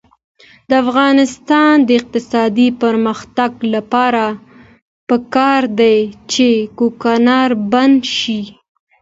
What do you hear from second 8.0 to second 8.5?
شي.